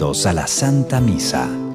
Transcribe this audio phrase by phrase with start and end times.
[0.00, 1.67] A la Santa Misa.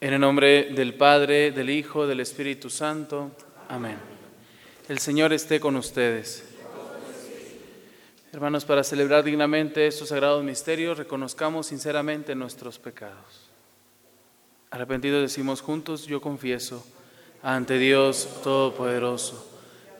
[0.00, 3.30] En el nombre del Padre, del Hijo, del Espíritu Santo.
[3.68, 3.98] Amén.
[4.88, 6.44] El Señor esté con ustedes.
[8.32, 13.48] Hermanos, para celebrar dignamente estos sagrados misterios, reconozcamos sinceramente nuestros pecados.
[14.70, 16.84] Arrepentidos decimos juntos, yo confieso
[17.42, 19.55] ante Dios Todopoderoso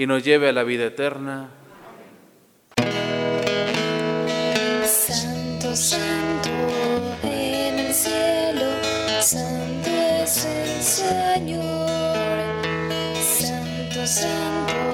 [0.00, 1.50] y nos lleve a la vida eterna.
[4.86, 6.48] Santo, santo
[7.22, 8.64] en el cielo,
[9.20, 9.90] santo
[10.22, 12.30] es el Señor.
[13.20, 14.89] Santo, santo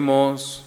[0.00, 0.62] Oremos,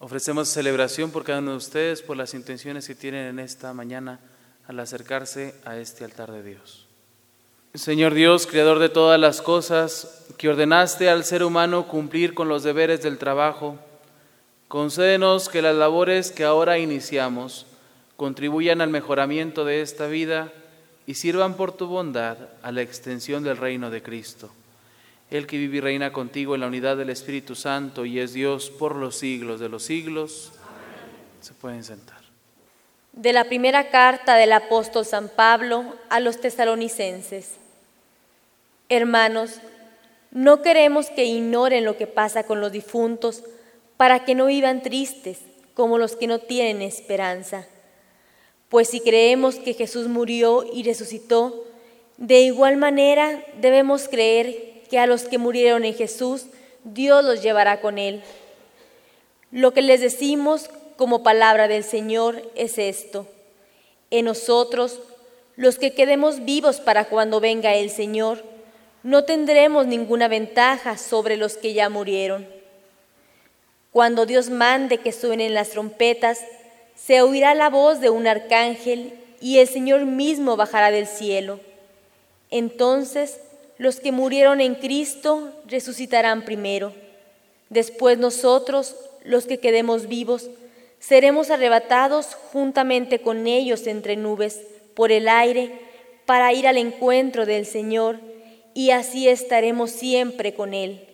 [0.00, 4.18] ofrecemos celebración por cada uno de ustedes, por las intenciones que tienen en esta mañana
[4.66, 6.88] al acercarse a este altar de Dios.
[7.74, 12.64] Señor Dios, Creador de todas las cosas, que ordenaste al ser humano cumplir con los
[12.64, 13.78] deberes del trabajo,
[14.66, 17.66] concédenos que las labores que ahora iniciamos
[18.16, 20.52] contribuyan al mejoramiento de esta vida
[21.06, 24.50] y sirvan por tu bondad a la extensión del reino de Cristo.
[25.30, 28.70] El que vive y reina contigo en la unidad del Espíritu Santo y es Dios
[28.70, 30.52] por los siglos de los siglos.
[31.40, 32.18] Se pueden sentar.
[33.12, 37.52] De la primera carta del apóstol San Pablo a los tesalonicenses.
[38.88, 39.60] Hermanos,
[40.30, 43.44] no queremos que ignoren lo que pasa con los difuntos
[43.96, 45.38] para que no vivan tristes
[45.74, 47.66] como los que no tienen esperanza.
[48.68, 51.64] Pues si creemos que Jesús murió y resucitó,
[52.16, 56.46] de igual manera debemos creer que a los que murieron en Jesús,
[56.84, 58.22] Dios los llevará con él.
[59.50, 63.26] Lo que les decimos como palabra del Señor es esto.
[64.10, 65.00] En nosotros,
[65.56, 68.44] los que quedemos vivos para cuando venga el Señor,
[69.02, 72.46] no tendremos ninguna ventaja sobre los que ya murieron.
[73.92, 76.40] Cuando Dios mande que suenen las trompetas,
[76.96, 81.60] se oirá la voz de un arcángel y el Señor mismo bajará del cielo.
[82.50, 83.40] Entonces
[83.78, 86.92] los que murieron en Cristo resucitarán primero.
[87.70, 88.94] Después nosotros,
[89.24, 90.48] los que quedemos vivos,
[91.00, 94.60] seremos arrebatados juntamente con ellos entre nubes
[94.94, 95.80] por el aire
[96.24, 98.20] para ir al encuentro del Señor
[98.74, 101.08] y así estaremos siempre con Él.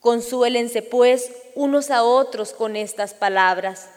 [0.00, 3.88] Consuélense pues unos a otros con estas palabras.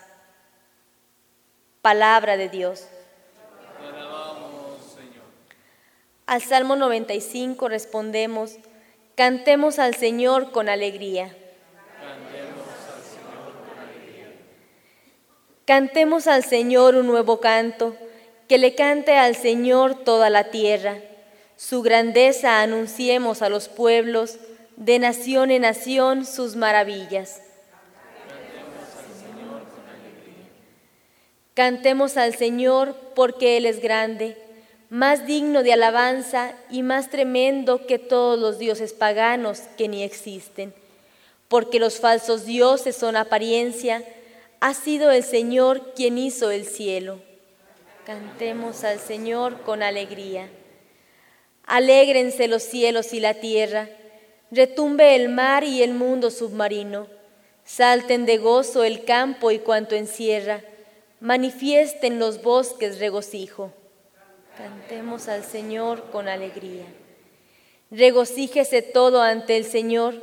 [1.81, 2.87] Palabra de Dios.
[6.25, 8.57] Al Salmo 95 respondemos,
[9.15, 11.35] Cantemos al Señor con alegría.
[15.65, 17.95] Cantemos al Señor un nuevo canto,
[18.47, 20.97] que le cante al Señor toda la tierra.
[21.57, 24.37] Su grandeza anunciemos a los pueblos,
[24.77, 27.41] de nación en nación sus maravillas.
[31.53, 34.37] Cantemos al Señor porque Él es grande,
[34.89, 40.73] más digno de alabanza y más tremendo que todos los dioses paganos que ni existen.
[41.47, 44.03] Porque los falsos dioses son apariencia,
[44.59, 47.19] ha sido el Señor quien hizo el cielo.
[48.05, 50.49] Cantemos al Señor con alegría.
[51.65, 53.89] Alégrense los cielos y la tierra,
[54.51, 57.07] retumbe el mar y el mundo submarino,
[57.63, 60.61] salten de gozo el campo y cuanto encierra
[61.19, 63.71] manifiesten los bosques regocijo.
[64.57, 66.85] Cantemos al Señor con alegría.
[67.91, 70.15] Regocíjese todo ante el Señor,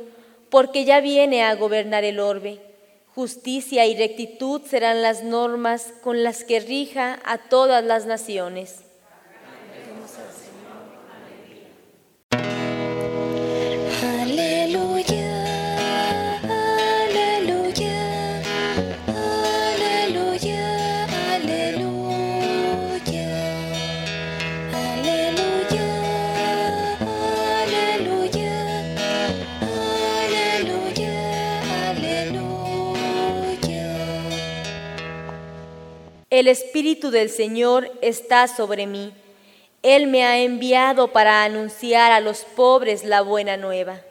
[0.49, 2.59] porque ya viene a gobernar el orbe.
[3.13, 8.82] Justicia y rectitud serán las normas con las que rija a todas las naciones.
[36.43, 39.13] El Espíritu del Señor está sobre mí.
[39.81, 44.01] Él me ha enviado para anunciar a los pobres la buena nueva.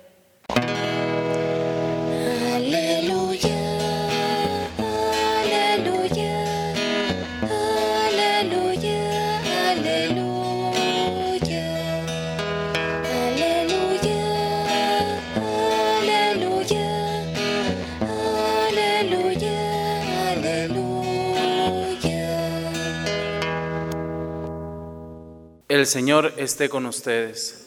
[25.83, 27.67] El Señor esté con ustedes.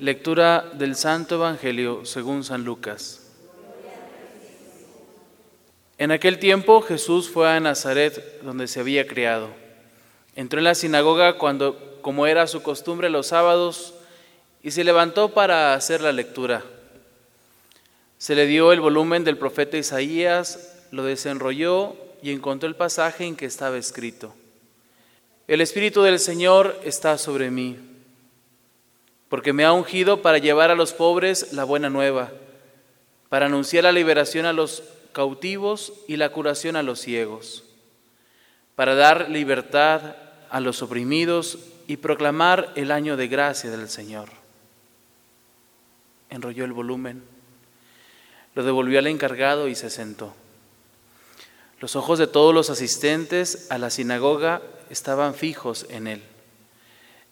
[0.00, 3.22] Lectura del Santo Evangelio según San Lucas.
[5.96, 9.48] En aquel tiempo Jesús fue a Nazaret, donde se había criado.
[10.34, 13.94] Entró en la sinagoga cuando, como era su costumbre los sábados,
[14.62, 16.64] y se levantó para hacer la lectura.
[18.18, 23.36] Se le dio el volumen del profeta Isaías, lo desenrolló y encontró el pasaje en
[23.36, 24.34] que estaba escrito.
[25.48, 27.78] El Espíritu del Señor está sobre mí,
[29.28, 32.32] porque me ha ungido para llevar a los pobres la buena nueva,
[33.28, 34.82] para anunciar la liberación a los
[35.12, 37.62] cautivos y la curación a los ciegos,
[38.74, 40.16] para dar libertad
[40.50, 44.28] a los oprimidos y proclamar el año de gracia del Señor.
[46.28, 47.22] Enrolló el volumen,
[48.56, 50.34] lo devolvió al encargado y se sentó.
[51.78, 54.60] Los ojos de todos los asistentes a la sinagoga
[54.90, 56.22] estaban fijos en él.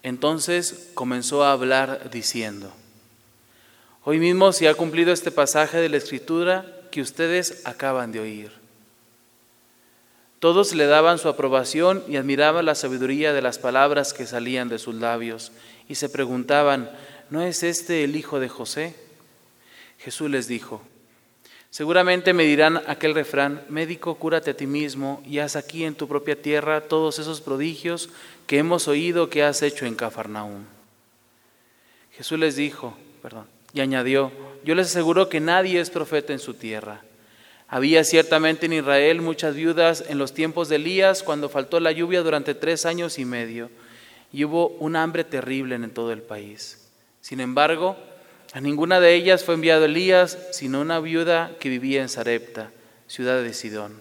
[0.03, 2.73] Entonces comenzó a hablar diciendo,
[4.07, 8.53] Hoy mismo se ha cumplido este pasaje de la Escritura que ustedes acaban de oír.
[10.41, 14.79] Todos le daban su aprobación y admiraban la sabiduría de las palabras que salían de
[14.79, 15.53] sus labios
[15.89, 16.91] y se preguntaban,
[17.31, 18.95] ¿no es este el hijo de José?
[19.99, 20.83] Jesús les dijo,
[21.75, 26.07] Seguramente me dirán aquel refrán, médico, cúrate a ti mismo y haz aquí en tu
[26.07, 28.11] propia tierra todos esos prodigios
[28.47, 30.67] que hemos oído que has hecho en Cafarnaúm.
[32.13, 34.31] Jesús les dijo, perdón, y añadió,
[34.63, 37.01] yo les aseguro que nadie es profeta en su tierra.
[37.67, 42.23] Había ciertamente en Israel muchas viudas en los tiempos de Elías cuando faltó la lluvia
[42.23, 43.69] durante tres años y medio
[44.33, 46.89] y hubo un hambre terrible en todo el país.
[47.21, 47.97] Sin embargo,
[48.55, 52.71] a ninguna de ellas fue enviado Elías, sino una viuda que vivía en Sarepta,
[53.09, 54.01] ciudad de Sidón.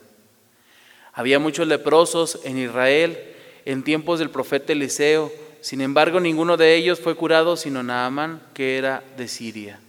[1.11, 3.17] Había muchos leprosos en Israel
[3.65, 8.77] en tiempos del profeta Eliseo, sin embargo ninguno de ellos fue curado sino Naaman, que
[8.77, 9.79] era de Siria.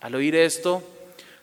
[0.00, 0.84] Al oír esto,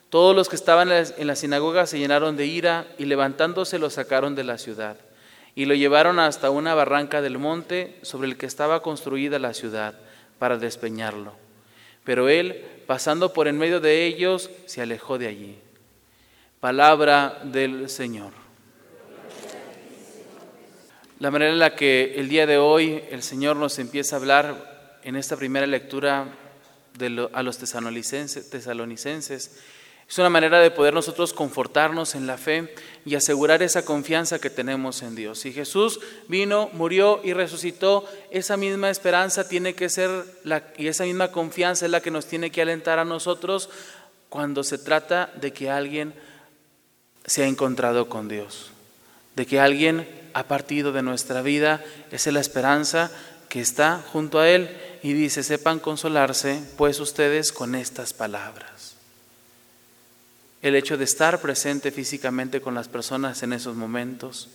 [0.09, 4.35] todos los que estaban en la sinagoga se llenaron de ira y levantándose lo sacaron
[4.35, 4.95] de la ciudad
[5.53, 9.95] y lo llevaron hasta una barranca del monte sobre el que estaba construida la ciudad
[10.39, 11.44] para despeñarlo.
[12.05, 15.57] Pero él, pasando por en medio de ellos, se alejó de allí.
[16.61, 18.31] Palabra del Señor.
[21.19, 24.99] La manera en la que el día de hoy el Señor nos empieza a hablar
[25.03, 26.27] en esta primera lectura
[27.33, 28.51] a los tesalonicenses,
[30.07, 32.73] Es una manera de poder nosotros confortarnos en la fe
[33.05, 35.39] y asegurar esa confianza que tenemos en Dios.
[35.39, 40.09] Si Jesús vino, murió y resucitó, esa misma esperanza tiene que ser
[40.43, 43.69] la, y esa misma confianza es la que nos tiene que alentar a nosotros
[44.29, 46.15] cuando se trata de que alguien
[47.25, 48.71] se ha encontrado con Dios,
[49.35, 53.11] de que alguien ha partido de nuestra vida, esa es la esperanza
[53.49, 58.74] que está junto a Él y dice, sepan consolarse pues ustedes con estas palabras.
[60.65, 64.49] El hecho de estar presente físicamente con las personas en esos momentos,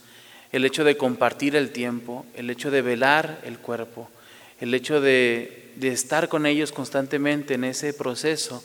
[0.50, 4.10] el hecho de compartir el tiempo, el hecho de velar el cuerpo,
[4.58, 8.60] el hecho de, de estar con ellos constantemente en ese proceso,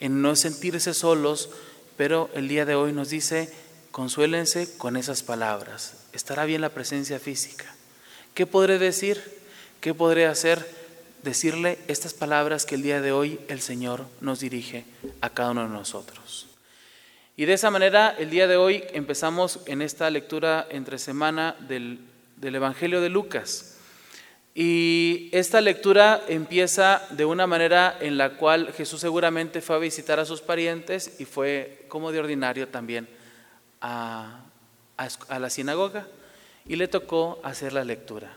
[0.00, 1.50] en no sentirse solos,
[1.98, 3.52] pero el día de hoy nos dice,
[3.90, 5.98] consuélense con esas palabras.
[6.14, 7.66] Estará bien la presencia física.
[8.32, 9.22] ¿Qué podré decir?
[9.82, 10.66] ¿Qué podré hacer?
[11.22, 14.86] Decirle estas palabras que el día de hoy el Señor nos dirige
[15.20, 16.46] a cada uno de nosotros.
[17.38, 22.00] Y de esa manera, el día de hoy empezamos en esta lectura entre semana del,
[22.36, 23.78] del Evangelio de Lucas.
[24.54, 30.18] Y esta lectura empieza de una manera en la cual Jesús seguramente fue a visitar
[30.18, 33.06] a sus parientes y fue como de ordinario también
[33.82, 34.40] a,
[34.96, 36.06] a, a la sinagoga
[36.64, 38.32] y le tocó hacer la lectura.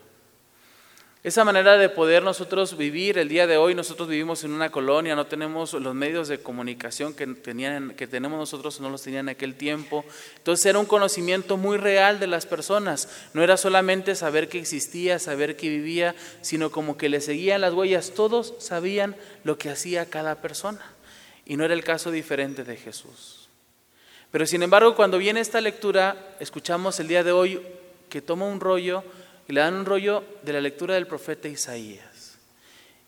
[1.21, 5.17] Esa manera de poder nosotros vivir el día de hoy, nosotros vivimos en una colonia,
[5.17, 9.35] no tenemos los medios de comunicación que, tenían, que tenemos nosotros, no los tenían en
[9.35, 10.05] aquel tiempo.
[10.37, 15.19] Entonces era un conocimiento muy real de las personas, no era solamente saber que existía,
[15.19, 20.09] saber que vivía, sino como que le seguían las huellas, todos sabían lo que hacía
[20.09, 20.79] cada persona.
[21.45, 23.49] Y no era el caso diferente de Jesús.
[24.31, 27.61] Pero sin embargo, cuando viene esta lectura, escuchamos el día de hoy
[28.07, 29.03] que toma un rollo
[29.49, 32.37] y le dan un rollo de la lectura del profeta Isaías.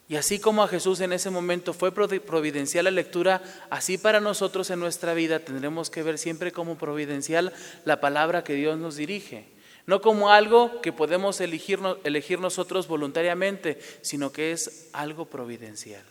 [0.10, 4.72] Y así como a Jesús en ese momento fue providencial la lectura, así para nosotros
[4.72, 7.54] en nuestra vida tendremos que ver siempre como providencial
[7.86, 9.46] la palabra que Dios nos dirige.
[9.86, 16.04] No como algo que podemos elegir, elegir nosotros voluntariamente, sino que es algo providencial.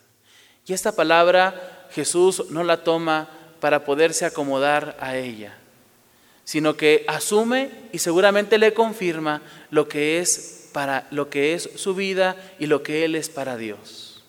[0.65, 5.60] Y esta palabra Jesús no la toma para poderse acomodar a ella
[6.51, 9.41] sino que asume y seguramente le confirma
[9.71, 13.57] lo que es para lo que es su vida y lo que él es para
[13.57, 14.25] Dios.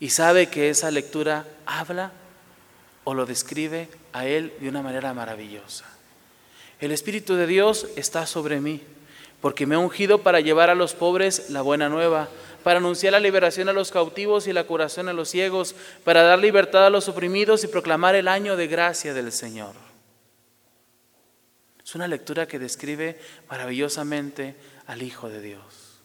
[0.00, 2.10] Y sabe que esa lectura habla
[3.04, 5.84] o lo describe a él de una manera maravillosa.
[6.80, 8.80] El espíritu de Dios está sobre mí,
[9.40, 12.28] porque me ha ungido para llevar a los pobres la buena nueva,
[12.64, 16.40] para anunciar la liberación a los cautivos y la curación a los ciegos, para dar
[16.40, 19.89] libertad a los oprimidos y proclamar el año de gracia del Señor.
[21.90, 23.18] Es una lectura que describe
[23.48, 24.54] maravillosamente
[24.86, 26.00] al Hijo de Dios.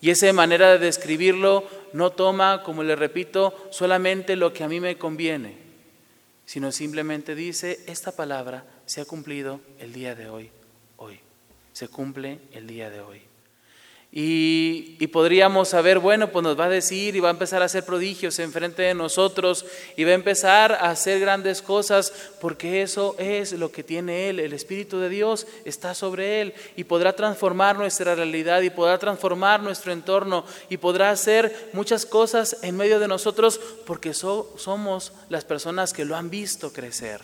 [0.00, 4.78] Y esa manera de describirlo no toma, como le repito, solamente lo que a mí
[4.78, 5.56] me conviene,
[6.46, 10.52] sino simplemente dice, esta palabra se ha cumplido el día de hoy,
[10.96, 11.18] hoy.
[11.72, 13.22] Se cumple el día de hoy.
[14.10, 17.84] Y, podríamos saber, bueno, pues nos va a decir y va a empezar a hacer
[17.84, 23.52] prodigios enfrente de nosotros y va a empezar a hacer grandes cosas porque eso es
[23.52, 24.40] lo que tiene Él.
[24.40, 29.62] El Espíritu de Dios está sobre Él y podrá transformar nuestra realidad y podrá transformar
[29.62, 35.44] nuestro entorno y podrá hacer muchas cosas en medio de nosotros porque so, somos las
[35.44, 37.20] personas que lo han visto crecer.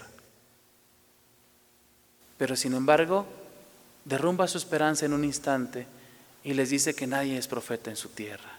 [2.37, 3.25] Pero sin embargo,
[4.05, 5.87] derrumba su esperanza en un instante
[6.45, 8.53] y les dice que nadie es profeta en su tierra.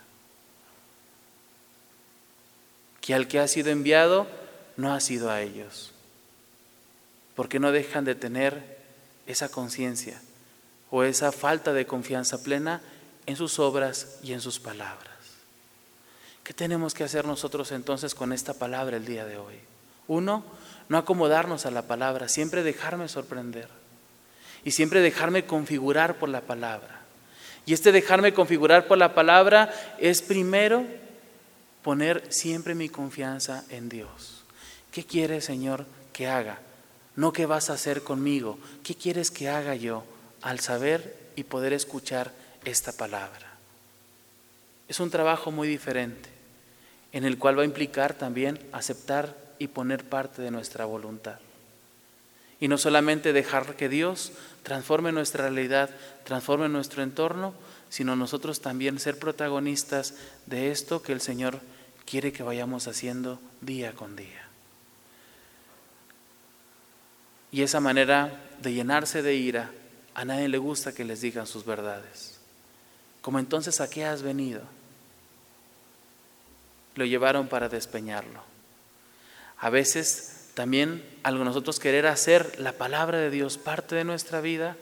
[3.00, 4.28] Que al que ha sido enviado
[4.76, 5.92] no ha sido a ellos,
[7.36, 8.80] porque no dejan de tener
[9.28, 10.20] esa conciencia
[10.90, 12.82] o esa falta de confianza plena
[13.28, 15.14] en sus obras y en sus palabras.
[16.44, 19.56] ¿Qué tenemos que hacer nosotros entonces con esta palabra el día de hoy?
[20.08, 20.44] Uno,
[20.90, 23.68] no acomodarnos a la palabra, siempre dejarme sorprender
[24.64, 26.95] y siempre dejarme configurar por la palabra.
[27.66, 30.86] Y este dejarme configurar por la palabra es primero
[31.82, 34.44] poner siempre mi confianza en Dios.
[34.92, 36.60] ¿Qué quieres, Señor, que haga?
[37.16, 38.60] No qué vas a hacer conmigo.
[38.84, 40.04] ¿Qué quieres que haga yo
[40.42, 42.32] al saber y poder escuchar
[42.66, 43.54] esta palabra?
[44.88, 46.30] Es un trabajo muy diferente,
[47.12, 51.40] en el cual va a implicar también aceptar y poner parte de nuestra voluntad.
[52.60, 54.32] Y no solamente dejar que Dios
[54.64, 55.90] transforme nuestra realidad,
[56.24, 57.54] transforme nuestro entorno,
[57.90, 61.60] sino nosotros también ser protagonistas de esto que el Señor
[62.06, 64.48] quiere que vayamos haciendo día con día.
[67.52, 69.72] Y esa manera de llenarse de ira,
[70.14, 72.40] a nadie le gusta que les digan sus verdades.
[73.22, 74.62] Como entonces, ¿a qué has venido?
[76.96, 78.44] Lo llevaron para despeñarlo.
[79.58, 84.78] A veces También al nosotros querer hacer la palabra de Dios parte de nuestra vida,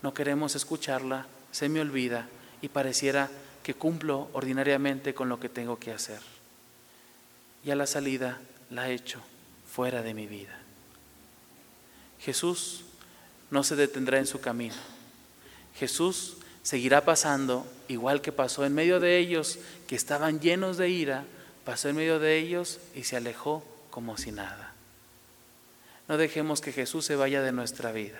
[0.00, 2.28] no queremos escucharla, se me olvida
[2.62, 3.28] y pareciera
[3.62, 6.20] que cumplo ordinariamente con lo que tengo que hacer.
[7.62, 9.20] Y a la salida la he hecho
[9.70, 10.58] fuera de mi vida.
[12.20, 12.84] Jesús
[13.50, 14.76] no se detendrá en su camino.
[15.74, 21.26] Jesús seguirá pasando igual que pasó en medio de ellos que estaban llenos de ira,
[21.66, 24.72] pasó en medio de ellos y se alejó como si nada.
[26.12, 28.18] No dejemos que Jesús se vaya de nuestra vida.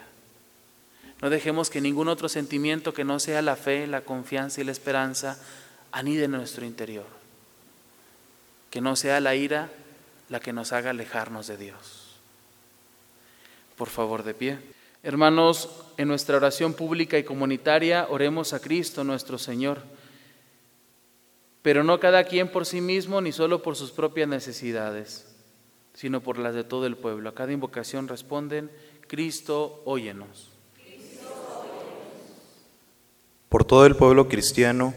[1.21, 4.73] No dejemos que ningún otro sentimiento que no sea la fe, la confianza y la
[4.73, 5.39] esperanza
[5.91, 7.05] anide en nuestro interior.
[8.71, 9.69] Que no sea la ira
[10.31, 12.17] la que nos haga alejarnos de Dios.
[13.77, 14.59] Por favor, de pie.
[15.03, 15.69] Hermanos,
[15.99, 19.83] en nuestra oración pública y comunitaria oremos a Cristo nuestro Señor,
[21.61, 25.27] pero no cada quien por sí mismo ni solo por sus propias necesidades,
[25.95, 27.29] sino por las de todo el pueblo.
[27.29, 28.71] A cada invocación responden,
[29.07, 30.51] Cristo, óyenos.
[33.49, 34.95] Por todo el pueblo cristiano,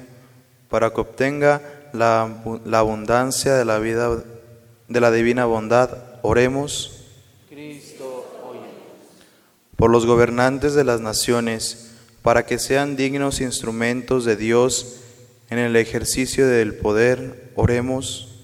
[0.69, 1.61] para que obtenga
[1.93, 4.23] la, la abundancia de la vida
[4.87, 7.05] de la divina bondad, oremos.
[7.49, 8.69] Cristo, óyenos.
[9.75, 15.01] por los gobernantes de las naciones, para que sean dignos instrumentos de Dios
[15.49, 18.34] en el ejercicio del poder, oremos.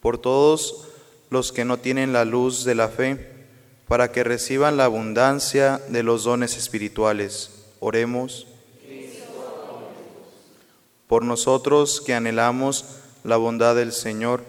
[0.00, 0.84] Por todos
[1.30, 3.38] los que no tienen la luz de la fe,
[3.86, 7.50] para que reciban la abundancia de los dones espirituales,
[7.80, 8.46] oremos.
[11.06, 12.84] Por nosotros que anhelamos
[13.24, 14.44] la bondad del Señor,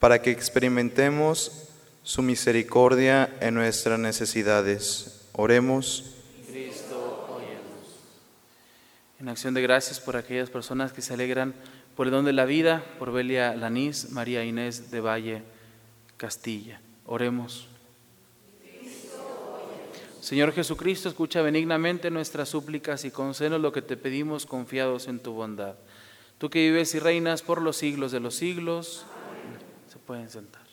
[0.00, 1.68] para que experimentemos
[2.02, 5.28] su misericordia en nuestras necesidades.
[5.32, 6.14] Oremos.
[6.48, 6.96] Cristo.
[9.18, 11.54] En acción de gracias por aquellas personas que se alegran
[11.96, 15.42] por el don de la vida, por Belia Lanís, María Inés de Valle
[16.18, 16.80] Castilla.
[17.06, 17.68] Oremos.
[20.20, 25.32] Señor Jesucristo, escucha benignamente nuestras súplicas y concédenos lo que te pedimos confiados en tu
[25.32, 25.76] bondad.
[26.38, 29.06] Tú que vives y reinas por los siglos de los siglos,
[29.88, 30.65] se pueden sentar.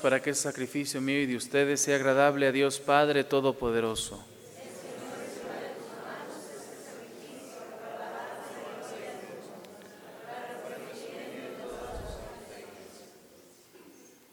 [0.00, 4.24] Para que ese sacrificio mío y de ustedes sea agradable a Dios Padre Todopoderoso.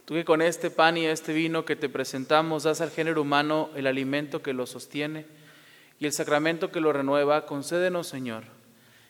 [0.05, 3.71] Tú que con este pan y este vino que te presentamos das al género humano
[3.75, 5.25] el alimento que lo sostiene
[5.99, 8.43] y el sacramento que lo renueva, concédenos, Señor,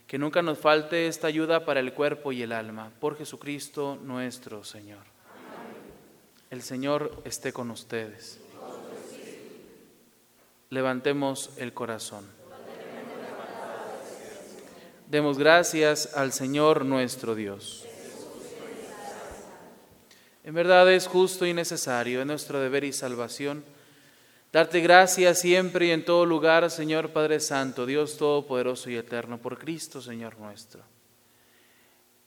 [0.07, 4.63] que nunca nos falte esta ayuda para el cuerpo y el alma, por Jesucristo nuestro
[4.63, 5.14] Señor.
[6.51, 8.39] El Señor esté con ustedes.
[10.69, 12.25] Levantemos el corazón.
[15.07, 17.85] Demos gracias al Señor nuestro Dios.
[20.43, 23.63] En verdad es justo y necesario, es nuestro deber y salvación,
[24.53, 29.57] darte gracias siempre y en todo lugar, Señor Padre Santo, Dios Todopoderoso y Eterno, por
[29.57, 30.83] Cristo, Señor nuestro.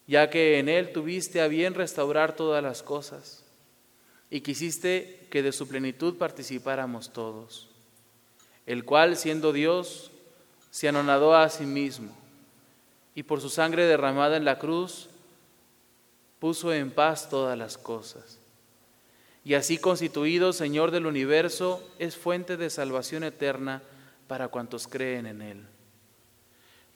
[0.08, 3.44] Ya que en Él tuviste a bien restaurar todas las cosas
[4.30, 7.68] y quisiste que de su plenitud participáramos todos,
[8.66, 10.10] el cual, siendo Dios,
[10.70, 12.14] se anonadó a sí mismo
[13.14, 15.08] y por su sangre derramada en la cruz,
[16.38, 18.38] puso en paz todas las cosas.
[19.44, 23.82] Y así constituido Señor del universo, es fuente de salvación eterna
[24.28, 25.66] para cuantos creen en Él.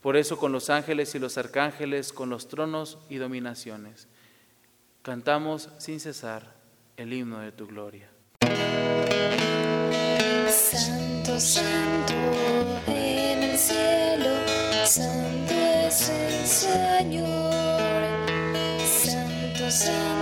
[0.03, 4.07] Por eso con los ángeles y los arcángeles, con los tronos y dominaciones,
[5.03, 6.62] cantamos sin cesar
[6.97, 8.09] el himno de tu gloria.
[10.49, 12.15] Santo, santo
[12.87, 14.31] en el cielo,
[14.85, 15.55] santo
[15.87, 17.83] es el Señor.
[18.87, 20.22] Santo, santo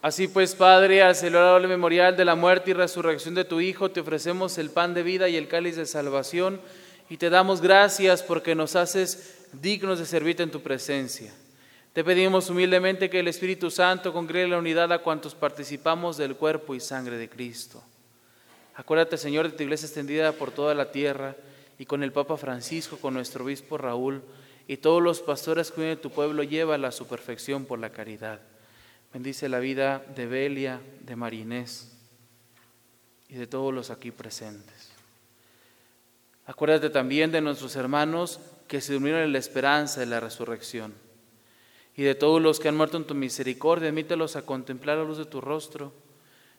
[0.00, 3.90] Así pues, Padre, al celebrar el memorial de la muerte y resurrección de tu Hijo,
[3.90, 6.60] te ofrecemos el pan de vida y el cáliz de salvación
[7.10, 11.34] y te damos gracias porque nos haces dignos de servirte en tu presencia.
[11.92, 16.76] Te pedimos humildemente que el Espíritu Santo congregue la unidad a cuantos participamos del cuerpo
[16.76, 17.82] y sangre de Cristo.
[18.76, 21.34] Acuérdate, Señor, de tu iglesia extendida por toda la tierra
[21.76, 24.22] y con el Papa Francisco, con nuestro obispo Raúl
[24.68, 28.38] y todos los pastores que de tu pueblo, lleva a su perfección por la caridad.
[29.12, 31.92] Bendice la vida de Belia, de Marinés
[33.28, 34.90] y de todos los aquí presentes.
[36.44, 40.94] Acuérdate también de nuestros hermanos que se durmieron en la esperanza de la resurrección
[41.96, 45.18] y de todos los que han muerto en tu misericordia, admítelos a contemplar la luz
[45.18, 45.92] de tu rostro.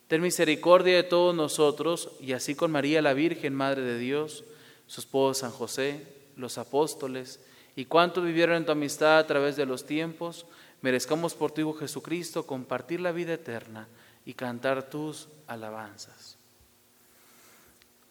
[0.08, 4.44] Ten misericordia de todos nosotros y así con María la Virgen, Madre de Dios,
[4.88, 6.04] su esposo San José,
[6.36, 7.40] los apóstoles
[7.76, 10.46] y cuantos vivieron en tu amistad a través de los tiempos,
[10.82, 13.88] merezcamos por tu Hijo Jesucristo compartir la vida eterna
[14.26, 16.38] y cantar tus alabanzas.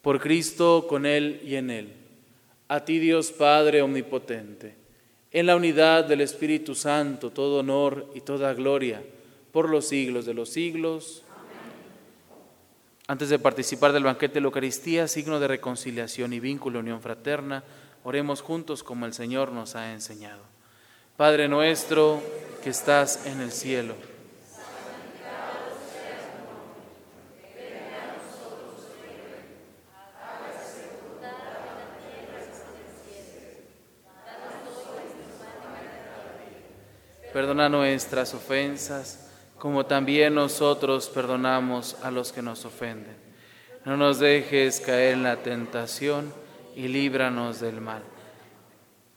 [0.02, 1.92] Por Cristo, con Él y en Él.
[2.68, 4.74] A ti Dios Padre Omnipotente,
[5.30, 9.02] en la unidad del Espíritu Santo, todo honor y toda gloria
[9.52, 11.22] por los siglos de los siglos.
[13.06, 17.64] Antes de participar del banquete de la Eucaristía, signo de reconciliación y vínculo, unión fraterna,
[18.04, 20.57] oremos juntos como el Señor nos ha enseñado.
[21.18, 22.22] Padre nuestro
[22.62, 23.96] que estás en el cielo.
[37.32, 39.28] Perdona nuestras ofensas,
[39.58, 43.16] como también nosotros perdonamos a los que nos ofenden.
[43.84, 46.32] No nos dejes caer en la tentación
[46.76, 48.04] y líbranos del mal.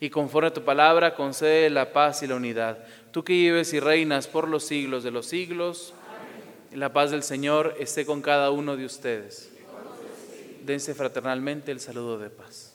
[0.00, 2.78] Y conforme a tu palabra, concede la paz y la unidad.
[3.10, 5.92] Tú que vives y reinas por los siglos de los siglos,
[6.72, 9.52] la paz del Señor esté con cada uno de ustedes.
[10.64, 12.74] Dense fraternalmente el saludo de paz.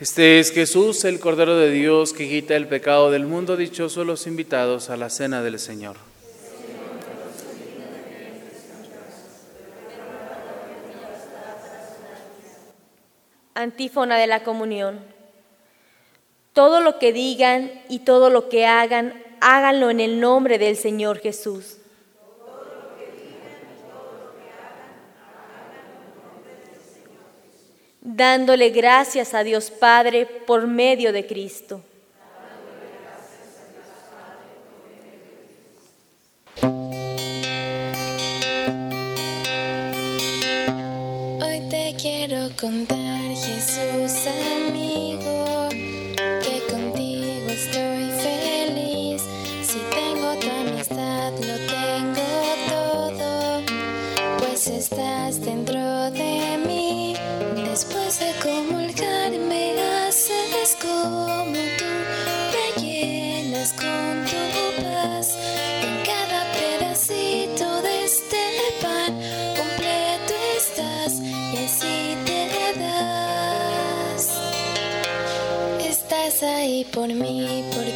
[0.00, 3.58] Este es Jesús, el Cordero de Dios, que quita el pecado del mundo.
[3.58, 5.96] Dichosos los invitados a la cena del Señor.
[13.52, 15.00] Antífona de la comunión.
[16.54, 21.18] Todo lo que digan y todo lo que hagan, háganlo en el nombre del Señor
[21.18, 21.79] Jesús.
[28.02, 31.82] Dándole gracias a Dios Padre por medio de Cristo.
[41.42, 44.79] Hoy te quiero contar, Jesús amigo,
[76.84, 77.89] Por mí porque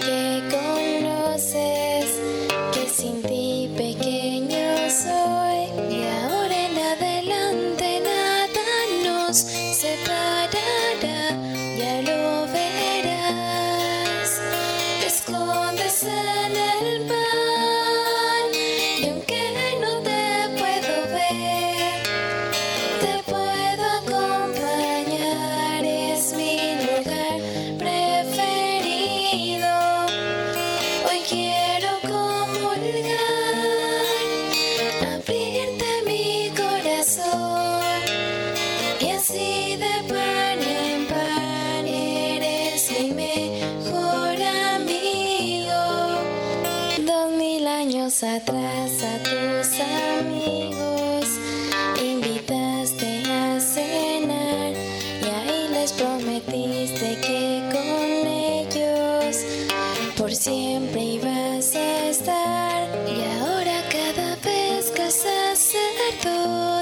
[65.14, 66.73] sacerdote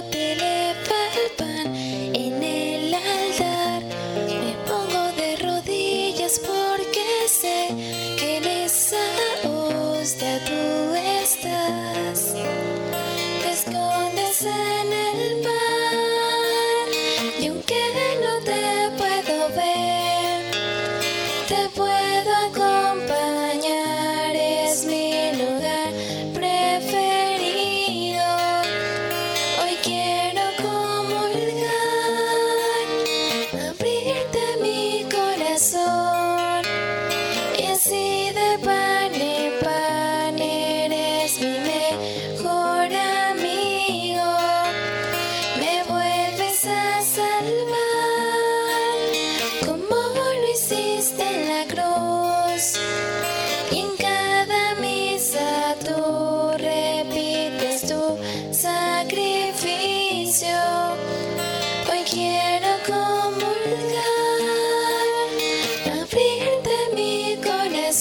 [67.93, 67.95] y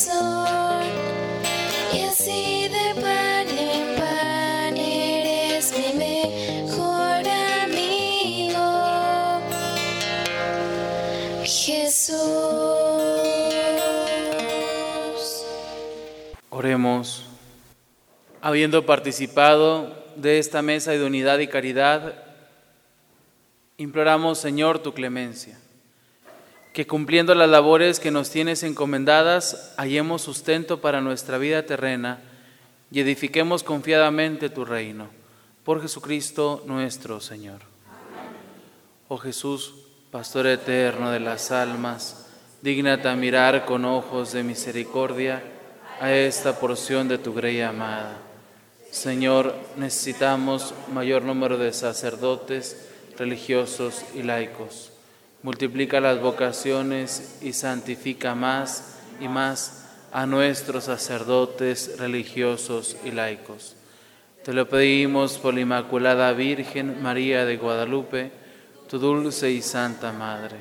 [2.04, 7.27] así de pan en pan eres mi mejor
[7.65, 8.63] amigo.
[11.43, 12.15] Jesús.
[16.49, 17.25] Oremos,
[18.41, 22.15] habiendo participado de esta mesa de unidad y caridad,
[23.75, 25.61] imploramos Señor tu clemencia
[26.73, 32.21] que cumpliendo las labores que nos tienes encomendadas, hallemos sustento para nuestra vida terrena
[32.91, 35.10] y edifiquemos confiadamente tu reino.
[35.65, 37.62] Por Jesucristo nuestro Señor.
[39.10, 39.75] Oh Jesús,
[40.12, 42.25] Pastor eterno de las almas,
[42.62, 45.41] dígnate a mirar con ojos de misericordia
[46.01, 48.17] a esta porción de tu grey amada.
[48.91, 54.90] Señor, necesitamos mayor número de sacerdotes, religiosos y laicos.
[55.43, 63.75] Multiplica las vocaciones y santifica más y más a nuestros sacerdotes, religiosos y laicos.
[64.43, 68.32] Te lo pedimos por la Inmaculada Virgen María de Guadalupe,
[68.89, 70.58] tu dulce y santa Madre.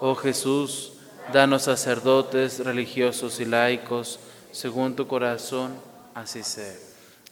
[0.00, 0.94] Oh Jesús,
[1.32, 4.18] danos sacerdotes, religiosos y laicos,
[4.52, 5.74] según tu corazón,
[6.14, 6.74] así sea.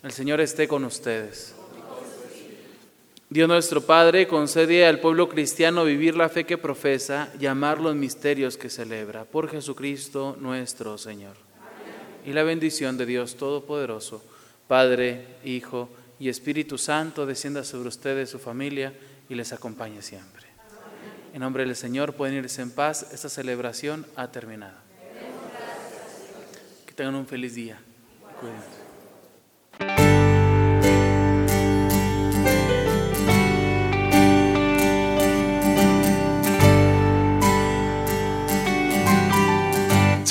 [0.02, 1.54] El Señor esté con ustedes.
[3.32, 7.94] Dios nuestro Padre concede al pueblo cristiano vivir la fe que profesa y amar los
[7.96, 9.24] misterios que celebra.
[9.24, 11.34] Por Jesucristo nuestro Señor.
[12.26, 14.22] Y la bendición de Dios Todopoderoso,
[14.68, 18.92] Padre, Hijo y Espíritu Santo, descienda sobre ustedes, su familia,
[19.30, 20.44] y les acompañe siempre.
[21.32, 23.14] En nombre del Señor pueden irse en paz.
[23.14, 24.76] Esta celebración ha terminado.
[26.84, 27.80] Que tengan un feliz día.
[28.38, 28.81] Cuídense.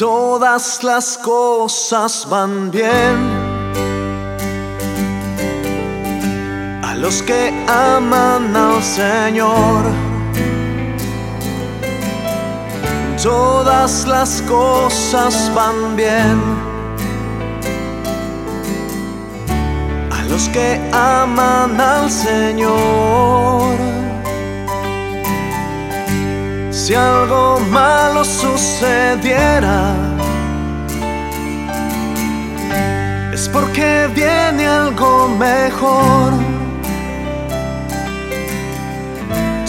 [0.02, 3.18] Todas las cosas van bien
[6.82, 9.84] a los que aman al Señor.
[13.22, 16.42] Todas las cosas van bien
[20.10, 23.91] a los que aman al Señor.
[26.84, 29.94] Si algo malo sucediera,
[33.32, 36.34] es porque viene algo mejor.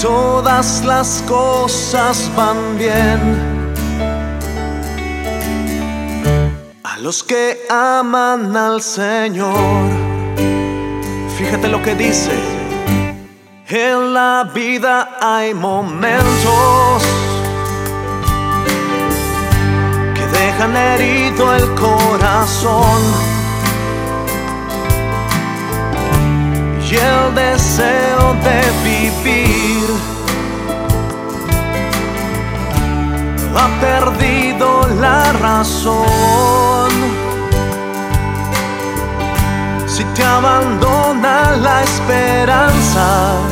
[0.01, 3.21] Todas las cosas van bien
[6.83, 9.91] a los que aman al Señor.
[11.37, 12.62] Fíjate lo que dice.
[13.75, 17.03] En la vida hay momentos
[20.15, 23.01] que dejan herido el corazón
[26.83, 29.89] y el deseo de vivir
[33.57, 36.91] ha perdido la razón.
[39.87, 43.52] Si te abandona la esperanza,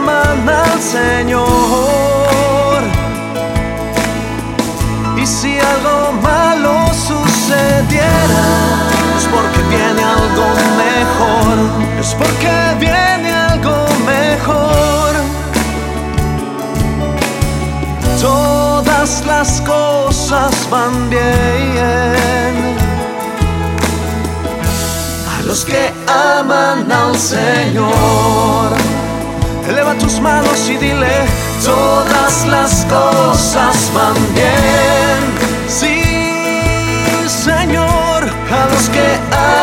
[0.49, 1.47] al Señor.
[5.21, 8.45] Y si algo malo sucediera,
[9.17, 10.45] es porque viene algo
[10.85, 11.55] mejor.
[11.99, 14.81] Es porque viene algo mejor.
[18.21, 22.53] todas las cosas van bien.
[25.33, 28.69] A los que aman al Señor,
[29.81, 31.25] eleva tus manos y dile,
[31.63, 35.19] todas las cosas van bien.
[35.67, 38.23] Sí, Señor,
[38.59, 39.07] a los que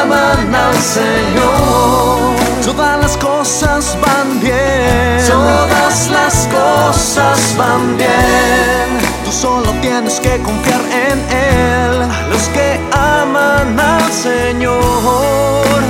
[0.03, 5.27] aman al Señor, todas las cosas van bien.
[5.29, 8.89] Todas las cosas van bien.
[9.25, 12.09] Tú solo tienes que confiar en Él.
[12.31, 15.81] Los que aman al Señor,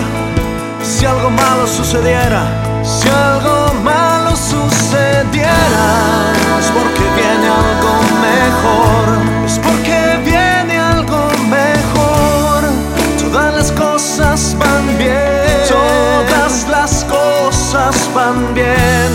[0.83, 2.43] si algo malo sucediera,
[2.83, 3.57] si algo
[9.46, 12.64] es porque viene algo mejor.
[13.20, 19.11] Todas las cosas van bien, todas las cosas van bien.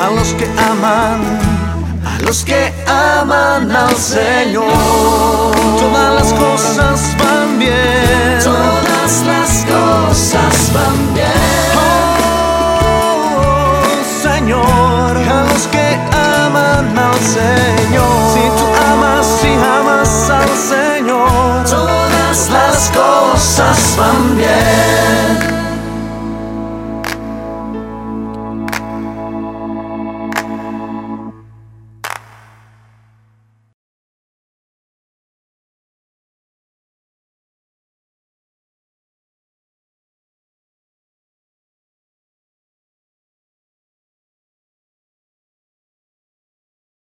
[0.00, 1.20] A los que aman,
[2.04, 10.96] a los que aman al Señor, todas las cosas van bien, todas las cosas van
[10.96, 11.11] bien.
[16.78, 25.51] Al Señor, si tú amas, si amas al Señor, todas las cosas van bien.